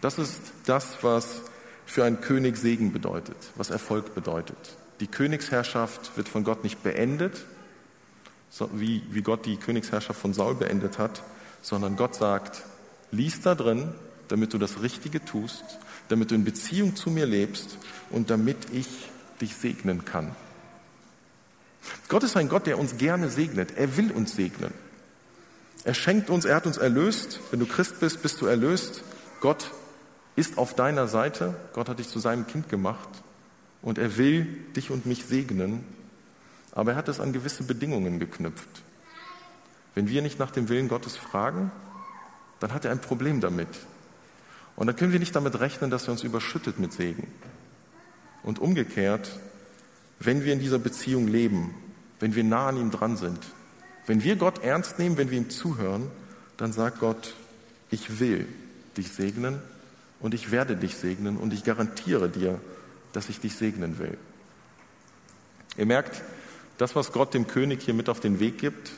[0.00, 1.42] Das ist das, was
[1.84, 4.56] für einen König Segen bedeutet, was Erfolg bedeutet.
[5.00, 7.44] Die Königsherrschaft wird von Gott nicht beendet,
[8.72, 11.22] wie, wie Gott die Königsherrschaft von Saul beendet hat,
[11.62, 12.62] sondern Gott sagt,
[13.10, 13.92] lies da drin,
[14.28, 15.64] damit du das Richtige tust,
[16.08, 17.76] damit du in Beziehung zu mir lebst
[18.10, 18.86] und damit ich
[19.40, 20.34] dich segnen kann.
[22.08, 23.76] Gott ist ein Gott, der uns gerne segnet.
[23.76, 24.72] Er will uns segnen.
[25.84, 27.40] Er schenkt uns, er hat uns erlöst.
[27.50, 29.02] Wenn du Christ bist, bist du erlöst.
[29.40, 29.70] Gott
[30.34, 31.54] ist auf deiner Seite.
[31.72, 33.08] Gott hat dich zu seinem Kind gemacht
[33.82, 35.84] und er will dich und mich segnen,
[36.72, 38.68] aber er hat es an gewisse Bedingungen geknüpft.
[39.94, 41.70] Wenn wir nicht nach dem Willen Gottes fragen,
[42.60, 43.68] dann hat er ein Problem damit.
[44.74, 47.28] Und dann können wir nicht damit rechnen, dass er uns überschüttet mit Segen.
[48.46, 49.28] Und umgekehrt,
[50.20, 51.74] wenn wir in dieser Beziehung leben,
[52.20, 53.40] wenn wir nah an ihm dran sind,
[54.06, 56.10] wenn wir Gott ernst nehmen, wenn wir ihm zuhören,
[56.56, 57.34] dann sagt Gott,
[57.90, 58.46] ich will
[58.96, 59.60] dich segnen
[60.20, 62.60] und ich werde dich segnen und ich garantiere dir,
[63.12, 64.16] dass ich dich segnen will.
[65.76, 66.22] Ihr merkt,
[66.78, 68.92] das, was Gott dem König hier mit auf den Weg gibt,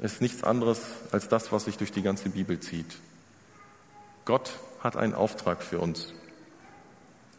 [0.00, 0.80] ist nichts anderes
[1.10, 2.96] als das, was sich durch die ganze Bibel zieht.
[4.24, 6.14] Gott hat einen Auftrag für uns.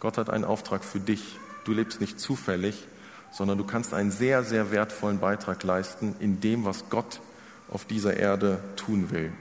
[0.03, 1.39] Gott hat einen Auftrag für dich.
[1.63, 2.89] Du lebst nicht zufällig,
[3.31, 7.21] sondern du kannst einen sehr, sehr wertvollen Beitrag leisten in dem, was Gott
[7.71, 9.31] auf dieser Erde tun will.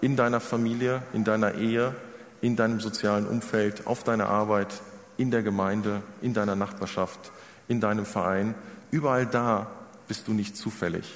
[0.00, 1.94] In deiner Familie, in deiner Ehe,
[2.40, 4.72] in deinem sozialen Umfeld, auf deiner Arbeit,
[5.18, 7.30] in der Gemeinde, in deiner Nachbarschaft,
[7.68, 8.54] in deinem Verein.
[8.90, 9.66] Überall da
[10.06, 11.12] bist du nicht zufällig,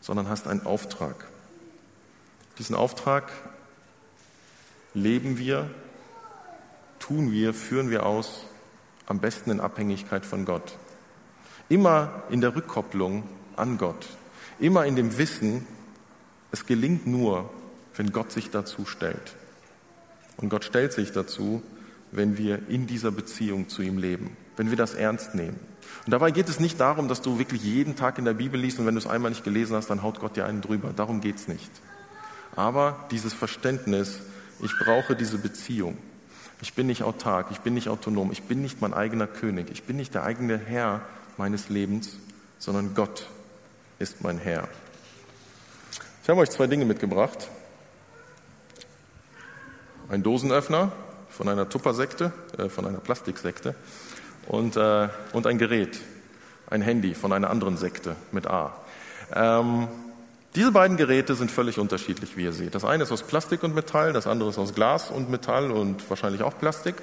[0.00, 1.28] sondern hast einen Auftrag.
[2.58, 3.30] Diesen Auftrag
[4.94, 5.70] leben wir,
[7.08, 8.44] tun wir, führen wir aus,
[9.06, 10.76] am besten in Abhängigkeit von Gott.
[11.70, 13.24] Immer in der Rückkopplung
[13.56, 14.06] an Gott.
[14.60, 15.66] Immer in dem Wissen,
[16.52, 17.50] es gelingt nur,
[17.96, 19.34] wenn Gott sich dazu stellt.
[20.36, 21.62] Und Gott stellt sich dazu,
[22.12, 25.58] wenn wir in dieser Beziehung zu ihm leben, wenn wir das ernst nehmen.
[26.04, 28.78] Und dabei geht es nicht darum, dass du wirklich jeden Tag in der Bibel liest
[28.78, 30.92] und wenn du es einmal nicht gelesen hast, dann haut Gott dir einen drüber.
[30.94, 31.70] Darum geht es nicht.
[32.54, 34.20] Aber dieses Verständnis,
[34.62, 35.96] ich brauche diese Beziehung.
[36.60, 39.84] Ich bin nicht autark, ich bin nicht autonom, ich bin nicht mein eigener König, ich
[39.84, 41.02] bin nicht der eigene Herr
[41.36, 42.16] meines Lebens,
[42.58, 43.26] sondern Gott
[43.98, 44.68] ist mein Herr.
[46.22, 47.48] Ich habe euch zwei Dinge mitgebracht
[50.08, 50.92] ein Dosenöffner
[51.28, 53.74] von einer Tuppersekte, äh, von einer Plastiksekte
[54.46, 56.00] und, äh, und ein Gerät,
[56.70, 58.74] ein Handy von einer anderen Sekte mit A.
[59.34, 59.88] Ähm,
[60.54, 62.74] Diese beiden Geräte sind völlig unterschiedlich, wie ihr seht.
[62.74, 66.08] Das eine ist aus Plastik und Metall, das andere ist aus Glas und Metall und
[66.08, 66.96] wahrscheinlich auch Plastik.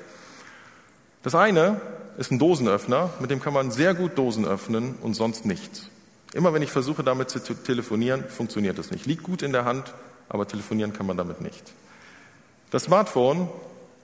[1.21, 1.79] Das eine
[2.17, 5.89] ist ein Dosenöffner, mit dem kann man sehr gut Dosen öffnen und sonst nichts.
[6.34, 9.05] Immer wenn ich versuche, damit zu telefonieren, funktioniert es nicht.
[9.05, 9.93] Liegt gut in der Hand,
[10.27, 11.73] aber telefonieren kann man damit nicht.
[12.71, 13.47] Das Smartphone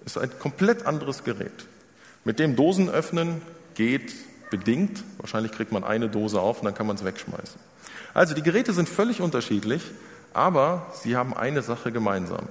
[0.05, 1.65] ist ein komplett anderes Gerät.
[2.23, 3.41] Mit dem Dosen öffnen
[3.73, 4.13] geht
[4.49, 5.03] bedingt.
[5.17, 7.59] Wahrscheinlich kriegt man eine Dose auf und dann kann man es wegschmeißen.
[8.13, 9.83] Also die Geräte sind völlig unterschiedlich,
[10.33, 12.47] aber sie haben eine Sache gemeinsam.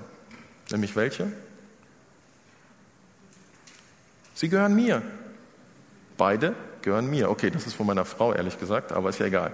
[0.71, 1.33] Nämlich welche?
[4.35, 5.03] Sie gehören mir.
[6.17, 7.31] Beide gehören mir.
[7.31, 9.53] Okay, das ist von meiner Frau, ehrlich gesagt, aber ist ja egal.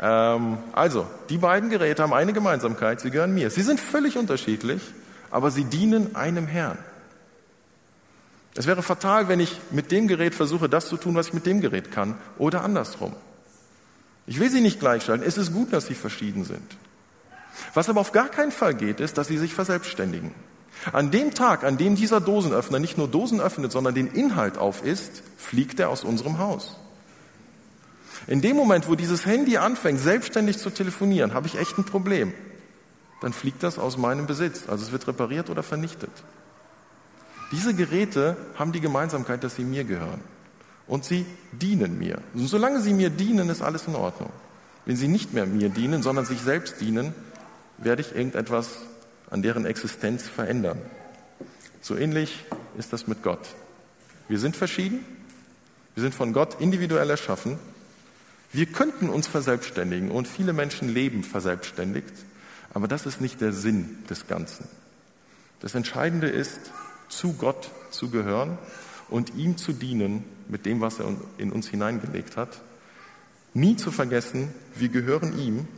[0.00, 3.50] Ähm, also, die beiden Geräte haben eine Gemeinsamkeit, sie gehören mir.
[3.50, 4.82] Sie sind völlig unterschiedlich,
[5.30, 6.78] aber sie dienen einem Herrn.
[8.54, 11.46] Es wäre fatal, wenn ich mit dem Gerät versuche, das zu tun, was ich mit
[11.46, 13.14] dem Gerät kann, oder andersrum.
[14.28, 15.22] Ich will sie nicht gleichstellen.
[15.22, 16.76] Es ist gut, dass sie verschieden sind.
[17.72, 20.32] Was aber auf gar keinen Fall geht, ist, dass sie sich verselbstständigen.
[20.92, 24.84] An dem Tag, an dem dieser Dosenöffner nicht nur Dosen öffnet, sondern den Inhalt auf
[24.84, 26.76] ist, fliegt er aus unserem Haus.
[28.26, 32.34] In dem Moment, wo dieses Handy anfängt, selbstständig zu telefonieren, habe ich echt ein Problem.
[33.22, 34.68] Dann fliegt das aus meinem Besitz.
[34.68, 36.12] Also es wird repariert oder vernichtet.
[37.50, 40.20] Diese Geräte haben die Gemeinsamkeit, dass sie mir gehören.
[40.88, 42.18] Und sie dienen mir.
[42.34, 44.30] Und solange sie mir dienen, ist alles in Ordnung.
[44.86, 47.14] Wenn sie nicht mehr mir dienen, sondern sich selbst dienen,
[47.76, 48.70] werde ich irgendetwas
[49.30, 50.80] an deren Existenz verändern.
[51.80, 52.44] So ähnlich
[52.76, 53.46] ist das mit Gott.
[54.28, 55.04] Wir sind verschieden,
[55.94, 57.58] wir sind von Gott individuell erschaffen,
[58.52, 62.14] wir könnten uns verselbstständigen und viele Menschen leben verselbstständigt,
[62.72, 64.66] aber das ist nicht der Sinn des Ganzen.
[65.60, 66.60] Das Entscheidende ist,
[67.08, 68.58] zu Gott zu gehören
[69.10, 72.60] und ihm zu dienen mit dem, was er in uns hineingelegt hat.
[73.54, 75.68] Nie zu vergessen, wir gehören ihm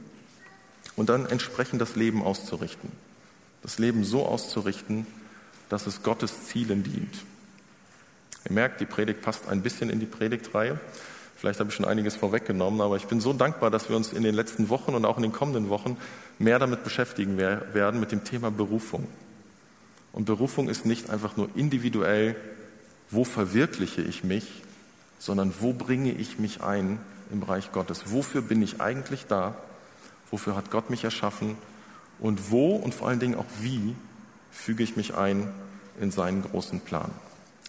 [0.96, 2.90] und dann entsprechend das Leben auszurichten
[3.62, 5.06] das Leben so auszurichten,
[5.68, 7.14] dass es Gottes Zielen dient.
[8.48, 10.80] Ihr merkt, die Predigt passt ein bisschen in die Predigtreihe.
[11.36, 14.22] Vielleicht habe ich schon einiges vorweggenommen, aber ich bin so dankbar, dass wir uns in
[14.22, 15.96] den letzten Wochen und auch in den kommenden Wochen
[16.38, 19.06] mehr damit beschäftigen werden, mit dem Thema Berufung.
[20.12, 22.36] Und Berufung ist nicht einfach nur individuell,
[23.10, 24.62] wo verwirkliche ich mich,
[25.18, 26.98] sondern wo bringe ich mich ein
[27.30, 28.04] im Bereich Gottes?
[28.12, 29.54] Wofür bin ich eigentlich da?
[30.30, 31.56] Wofür hat Gott mich erschaffen?
[32.18, 33.94] Und wo und vor allen Dingen auch wie
[34.50, 35.48] füge ich mich ein
[36.00, 37.10] in seinen großen Plan?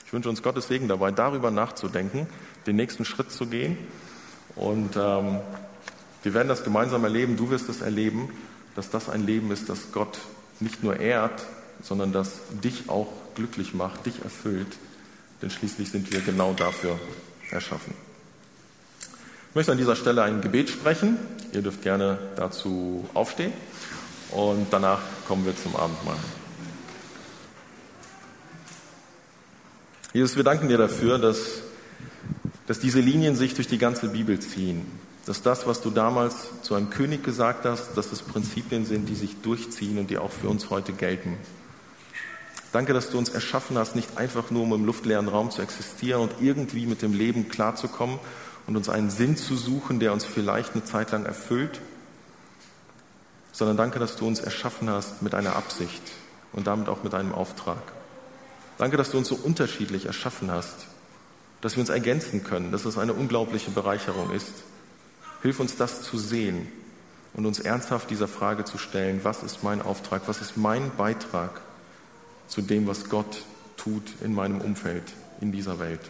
[0.05, 2.27] Ich wünsche uns Gottes Segen dabei, darüber nachzudenken,
[2.67, 3.77] den nächsten Schritt zu gehen.
[4.55, 5.39] Und ähm,
[6.23, 8.29] wir werden das gemeinsam erleben, du wirst es erleben,
[8.75, 10.19] dass das ein Leben ist, das Gott
[10.59, 11.45] nicht nur ehrt,
[11.81, 14.77] sondern das dich auch glücklich macht, dich erfüllt.
[15.41, 16.99] Denn schließlich sind wir genau dafür
[17.49, 17.93] erschaffen.
[19.49, 21.17] Ich möchte an dieser Stelle ein Gebet sprechen.
[21.51, 23.51] Ihr dürft gerne dazu aufstehen
[24.31, 26.17] und danach kommen wir zum Abendmahl.
[30.13, 31.61] Jesus, wir danken dir dafür, dass,
[32.67, 34.85] dass diese Linien sich durch die ganze Bibel ziehen.
[35.25, 39.15] Dass das, was du damals zu einem König gesagt hast, dass es Prinzipien sind, die
[39.15, 41.37] sich durchziehen und die auch für uns heute gelten.
[42.71, 46.21] Danke, dass du uns erschaffen hast, nicht einfach nur um im luftleeren Raum zu existieren
[46.21, 48.19] und irgendwie mit dem Leben klarzukommen
[48.65, 51.81] und uns einen Sinn zu suchen, der uns vielleicht eine Zeit lang erfüllt,
[53.51, 56.01] sondern danke, dass du uns erschaffen hast mit einer Absicht
[56.53, 57.81] und damit auch mit einem Auftrag.
[58.77, 60.87] Danke, dass du uns so unterschiedlich erschaffen hast,
[61.59, 64.53] dass wir uns ergänzen können, dass es eine unglaubliche Bereicherung ist.
[65.41, 66.67] Hilf uns das zu sehen
[67.33, 71.61] und uns ernsthaft dieser Frage zu stellen, was ist mein Auftrag, was ist mein Beitrag
[72.51, 73.45] zu dem, was Gott
[73.77, 75.03] tut in meinem Umfeld,
[75.39, 76.01] in dieser Welt.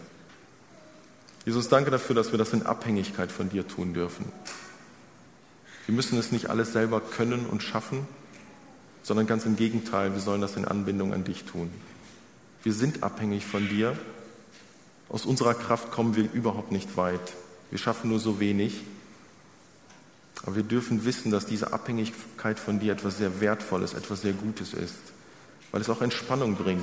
[1.46, 4.26] Jesus, danke dafür, dass wir das in Abhängigkeit von dir tun dürfen.
[5.86, 8.08] Wir müssen es nicht alles selber können und schaffen,
[9.04, 11.70] sondern ganz im Gegenteil, wir sollen das in Anbindung an dich tun.
[12.64, 13.96] Wir sind abhängig von dir.
[15.08, 17.34] Aus unserer Kraft kommen wir überhaupt nicht weit.
[17.70, 18.82] Wir schaffen nur so wenig.
[20.42, 24.74] Aber wir dürfen wissen, dass diese Abhängigkeit von dir etwas sehr Wertvolles, etwas sehr Gutes
[24.74, 25.12] ist,
[25.72, 26.82] weil es auch Entspannung bringt,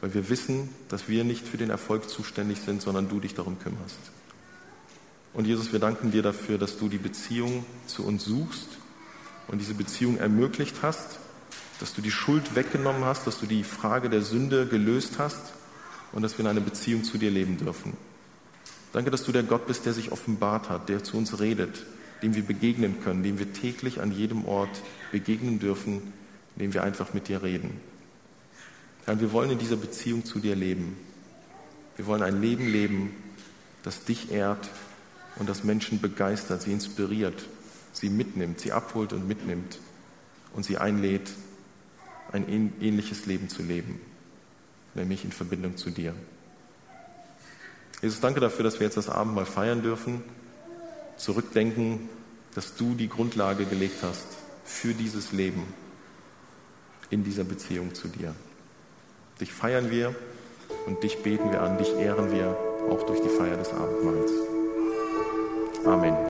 [0.00, 3.58] weil wir wissen, dass wir nicht für den Erfolg zuständig sind, sondern du dich darum
[3.58, 3.98] kümmerst.
[5.34, 8.68] Und Jesus, wir danken dir dafür, dass du die Beziehung zu uns suchst
[9.48, 11.18] und diese Beziehung ermöglicht hast,
[11.80, 15.52] dass du die Schuld weggenommen hast, dass du die Frage der Sünde gelöst hast
[16.12, 17.96] und dass wir in einer Beziehung zu dir leben dürfen.
[18.92, 21.84] Danke, dass du der Gott bist, der sich offenbart hat, der zu uns redet,
[22.22, 26.12] dem wir begegnen können, dem wir täglich an jedem Ort begegnen dürfen,
[26.56, 27.80] indem wir einfach mit dir reden.
[29.04, 30.96] Herr, wir wollen in dieser Beziehung zu dir leben.
[31.96, 33.14] Wir wollen ein Leben leben,
[33.82, 34.68] das dich ehrt
[35.36, 37.44] und das Menschen begeistert, sie inspiriert
[37.96, 39.78] sie mitnimmt, sie abholt und mitnimmt
[40.52, 41.30] und sie einlädt,
[42.32, 44.00] ein ähnliches Leben zu leben,
[44.94, 46.14] nämlich in Verbindung zu dir.
[48.02, 50.22] Jesus, danke dafür, dass wir jetzt das Abendmahl feiern dürfen,
[51.16, 52.08] zurückdenken,
[52.54, 54.26] dass du die Grundlage gelegt hast
[54.64, 55.62] für dieses Leben
[57.14, 58.34] in dieser Beziehung zu dir.
[59.40, 60.14] Dich feiern wir
[60.86, 62.58] und dich beten wir an, dich ehren wir
[62.90, 64.32] auch durch die Feier des Abendmahls.
[65.86, 66.16] Amen.